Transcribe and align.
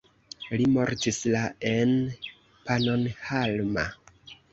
Li 0.59 0.63
mortis 0.77 1.19
la 1.35 1.41
en 1.71 1.91
Pannonhalma. 2.71 3.85